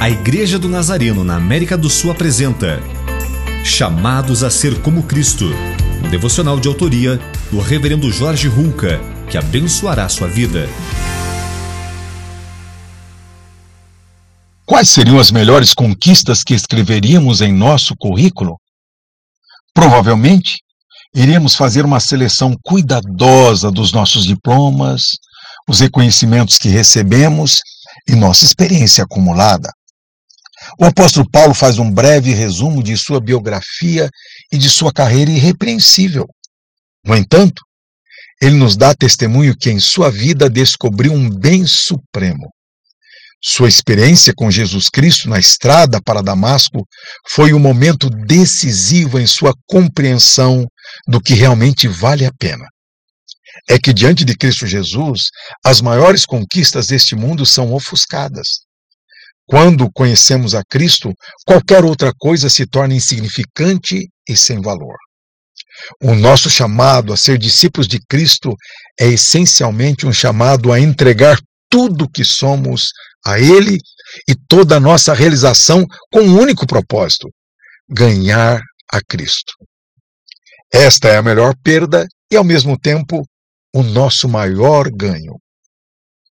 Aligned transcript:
A 0.00 0.08
Igreja 0.08 0.60
do 0.60 0.68
Nazareno 0.68 1.24
na 1.24 1.34
América 1.34 1.76
do 1.76 1.90
Sul 1.90 2.12
apresenta 2.12 2.80
Chamados 3.64 4.44
a 4.44 4.50
Ser 4.50 4.80
como 4.80 5.02
Cristo, 5.02 5.46
um 6.04 6.08
devocional 6.08 6.60
de 6.60 6.68
autoria 6.68 7.18
do 7.50 7.58
Reverendo 7.58 8.08
Jorge 8.12 8.46
Hulka, 8.46 9.00
que 9.28 9.36
abençoará 9.36 10.08
sua 10.08 10.28
vida. 10.28 10.68
Quais 14.64 14.88
seriam 14.88 15.18
as 15.18 15.32
melhores 15.32 15.74
conquistas 15.74 16.44
que 16.44 16.54
escreveríamos 16.54 17.40
em 17.40 17.52
nosso 17.52 17.96
currículo? 17.98 18.56
Provavelmente, 19.74 20.58
iríamos 21.12 21.56
fazer 21.56 21.84
uma 21.84 21.98
seleção 21.98 22.56
cuidadosa 22.62 23.68
dos 23.68 23.90
nossos 23.90 24.24
diplomas, 24.24 25.02
os 25.68 25.80
reconhecimentos 25.80 26.56
que 26.56 26.68
recebemos 26.68 27.58
e 28.08 28.14
nossa 28.14 28.44
experiência 28.44 29.02
acumulada. 29.02 29.68
O 30.80 30.84
apóstolo 30.84 31.28
Paulo 31.28 31.54
faz 31.54 31.80
um 31.80 31.90
breve 31.90 32.32
resumo 32.32 32.84
de 32.84 32.96
sua 32.96 33.20
biografia 33.20 34.08
e 34.52 34.56
de 34.56 34.70
sua 34.70 34.92
carreira 34.92 35.32
irrepreensível. 35.32 36.24
No 37.04 37.16
entanto, 37.16 37.60
ele 38.40 38.54
nos 38.54 38.76
dá 38.76 38.94
testemunho 38.94 39.56
que 39.58 39.70
em 39.70 39.80
sua 39.80 40.08
vida 40.08 40.48
descobriu 40.48 41.12
um 41.12 41.28
bem 41.28 41.66
supremo. 41.66 42.48
Sua 43.42 43.68
experiência 43.68 44.32
com 44.36 44.52
Jesus 44.52 44.88
Cristo 44.88 45.28
na 45.28 45.40
estrada 45.40 46.00
para 46.00 46.22
Damasco 46.22 46.86
foi 47.28 47.52
um 47.52 47.58
momento 47.58 48.08
decisivo 48.08 49.18
em 49.18 49.26
sua 49.26 49.52
compreensão 49.66 50.64
do 51.08 51.20
que 51.20 51.34
realmente 51.34 51.88
vale 51.88 52.24
a 52.24 52.32
pena. 52.38 52.66
É 53.68 53.80
que 53.80 53.92
diante 53.92 54.24
de 54.24 54.36
Cristo 54.36 54.64
Jesus, 54.64 55.22
as 55.64 55.80
maiores 55.80 56.24
conquistas 56.24 56.86
deste 56.86 57.16
mundo 57.16 57.44
são 57.44 57.72
ofuscadas. 57.72 58.67
Quando 59.48 59.90
conhecemos 59.90 60.54
a 60.54 60.62
Cristo, 60.62 61.10
qualquer 61.46 61.82
outra 61.82 62.12
coisa 62.18 62.50
se 62.50 62.66
torna 62.66 62.92
insignificante 62.92 64.06
e 64.28 64.36
sem 64.36 64.60
valor. 64.60 64.94
O 66.02 66.14
nosso 66.14 66.50
chamado 66.50 67.14
a 67.14 67.16
ser 67.16 67.38
discípulos 67.38 67.88
de 67.88 67.98
Cristo 68.06 68.54
é 69.00 69.06
essencialmente 69.06 70.06
um 70.06 70.12
chamado 70.12 70.70
a 70.70 70.78
entregar 70.78 71.38
tudo 71.70 72.10
que 72.10 72.24
somos 72.24 72.88
a 73.24 73.38
Ele 73.38 73.78
e 74.28 74.34
toda 74.46 74.76
a 74.76 74.80
nossa 74.80 75.14
realização 75.14 75.86
com 76.12 76.20
um 76.20 76.38
único 76.38 76.66
propósito: 76.66 77.28
ganhar 77.88 78.60
a 78.92 79.00
Cristo. 79.00 79.54
Esta 80.70 81.08
é 81.08 81.16
a 81.16 81.22
melhor 81.22 81.54
perda 81.64 82.06
e, 82.30 82.36
ao 82.36 82.44
mesmo 82.44 82.78
tempo, 82.78 83.22
o 83.74 83.82
nosso 83.82 84.28
maior 84.28 84.90
ganho. 84.90 85.38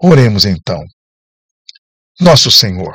Oremos 0.00 0.46
então. 0.46 0.82
Nosso 2.20 2.50
Senhor, 2.50 2.94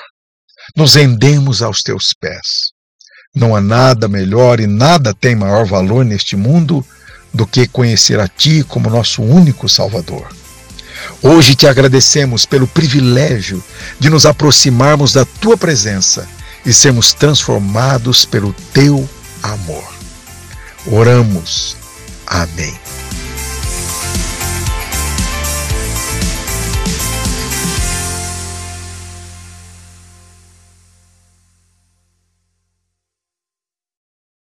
nos 0.76 0.96
rendemos 0.96 1.62
aos 1.62 1.82
teus 1.82 2.14
pés. 2.20 2.72
Não 3.36 3.56
há 3.56 3.62
nada 3.62 4.08
melhor 4.08 4.60
e 4.60 4.68
nada 4.68 5.14
tem 5.14 5.36
maior 5.36 5.66
valor 5.66 6.06
neste 6.06 6.36
mundo 6.36 6.86
do 7.34 7.46
que 7.46 7.68
conhecer 7.68 8.20
a 8.20 8.28
Ti 8.28 8.64
como 8.64 8.90
nosso 8.90 9.22
único 9.22 9.68
Salvador. 9.68 10.28
Hoje 11.22 11.56
te 11.56 11.68
agradecemos 11.68 12.46
pelo 12.46 12.68
privilégio 12.68 13.64
de 14.00 14.10
nos 14.10 14.26
aproximarmos 14.26 15.14
da 15.14 15.26
Tua 15.26 15.58
presença 15.58 16.28
e 16.66 16.74
sermos 16.74 17.14
transformados 17.14 18.26
pelo 18.26 18.54
Teu 18.74 19.08
amor. 19.44 19.88
Oramos. 20.86 21.76
Amém. 22.26 22.97